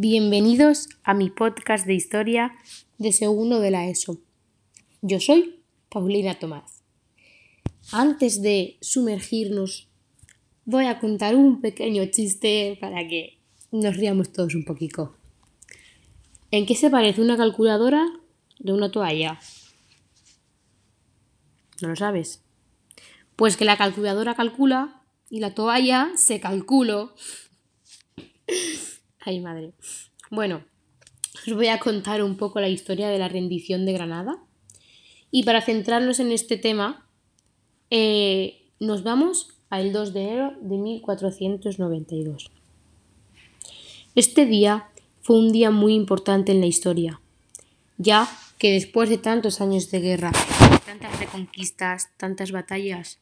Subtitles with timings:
[0.00, 2.54] Bienvenidos a mi podcast de historia
[2.98, 4.20] de segundo de la ESO.
[5.02, 6.84] Yo soy Paulina Tomás.
[7.90, 9.88] Antes de sumergirnos,
[10.64, 13.38] voy a contar un pequeño chiste para que
[13.72, 15.16] nos riamos todos un poquito.
[16.52, 18.06] ¿En qué se parece una calculadora
[18.58, 19.38] de una toalla?
[21.80, 22.42] ¿No lo sabes?
[23.36, 27.14] Pues que la calculadora calcula y la toalla se calculó.
[29.20, 29.72] Ay, madre.
[30.30, 30.64] Bueno,
[31.46, 34.38] os voy a contar un poco la historia de la rendición de Granada.
[35.30, 37.06] Y para centrarnos en este tema,
[37.90, 42.50] eh, nos vamos al 2 de enero de 1492.
[44.14, 44.88] Este día
[45.20, 47.20] fue un día muy importante en la historia,
[47.98, 48.28] ya
[48.58, 50.32] que después de tantos años de guerra,
[50.84, 53.20] tantas reconquistas, tantas batallas,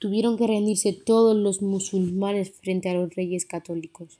[0.00, 4.18] tuvieron que rendirse todos los musulmanes frente a los reyes católicos.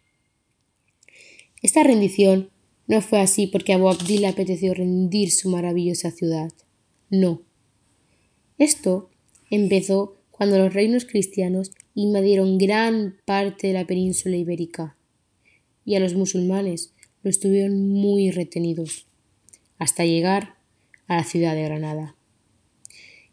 [1.60, 2.50] Esta rendición
[2.86, 6.52] no fue así porque Abu Abdil le apeteció rendir su maravillosa ciudad.
[7.10, 7.42] No.
[8.58, 9.10] Esto
[9.50, 14.96] empezó cuando los reinos cristianos invadieron gran parte de la península ibérica
[15.84, 19.06] y a los musulmanes los tuvieron muy retenidos
[19.82, 20.56] hasta llegar
[21.08, 22.14] a la ciudad de Granada.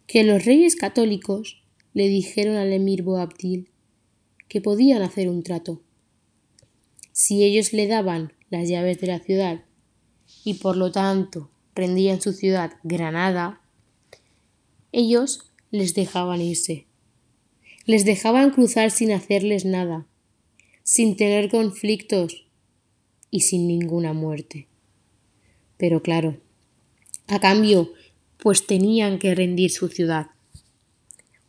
[0.08, 1.61] Que los reyes católicos
[1.94, 3.69] le dijeron al emir Boabdil
[4.47, 5.81] que podían hacer un trato
[7.22, 9.66] si ellos le daban las llaves de la ciudad
[10.45, 13.61] y por lo tanto rendían su ciudad Granada,
[14.94, 16.88] ellos les dejaban irse.
[17.86, 20.08] Les dejaban cruzar sin hacerles nada,
[20.84, 22.47] sin tener conflictos
[23.30, 24.69] y sin ninguna muerte.
[25.79, 26.35] Pero claro,
[27.29, 27.94] a cambio,
[28.38, 30.28] pues tenían que rendir su ciudad.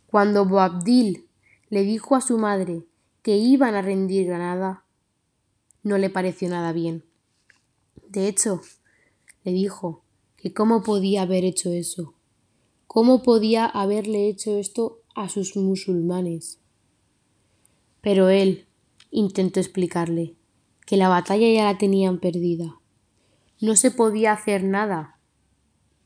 [0.07, 1.25] Cuando Boabdil
[1.69, 2.85] le dijo a su madre
[3.23, 4.85] que iban a rendir Granada,
[5.83, 7.03] no le pareció nada bien.
[8.07, 8.61] De hecho,
[9.43, 10.05] le dijo
[10.37, 12.13] que cómo podía haber hecho eso,
[12.87, 16.59] cómo podía haberle hecho esto a sus musulmanes.
[17.99, 18.65] Pero él
[19.11, 20.35] intentó explicarle
[20.85, 22.80] que la batalla ya la tenían perdida.
[23.61, 25.19] No se podía hacer nada,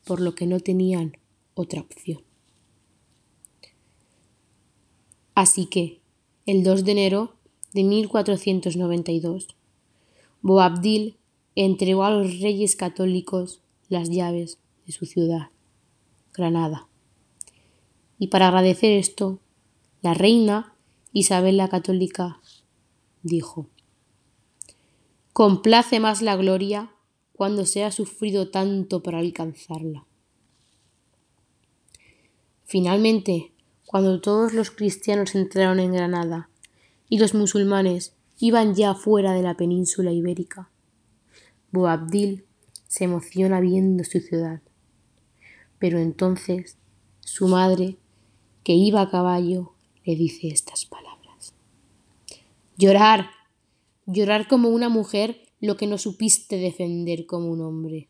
[0.06, 1.18] por lo que no tenían
[1.54, 2.22] otra opción.
[5.36, 6.02] Así que,
[6.46, 7.36] el 2 de enero
[7.74, 9.48] de 1492,
[10.42, 11.18] Boabdil
[11.56, 15.50] entregó a los reyes católicos las llaves de su ciudad,
[16.34, 16.88] Granada.
[18.20, 19.40] Y para agradecer esto,
[20.02, 20.76] la reina
[21.14, 22.42] Isabel la Católica
[23.24, 23.68] dijo,
[25.32, 26.95] Complace más la gloria
[27.35, 30.06] cuando se ha sufrido tanto para alcanzarla.
[32.63, 33.51] Finalmente,
[33.85, 36.50] cuando todos los cristianos entraron en Granada
[37.09, 40.69] y los musulmanes iban ya fuera de la península ibérica.
[41.72, 42.46] Boabdil
[42.88, 44.62] se emociona viendo su ciudad.
[45.78, 46.78] Pero entonces
[47.19, 47.97] su madre,
[48.63, 49.73] que iba a caballo,
[50.03, 51.53] le dice estas palabras.
[52.78, 53.29] Llorar,
[54.06, 58.10] llorar como una mujer lo que no supiste defender como un hombre.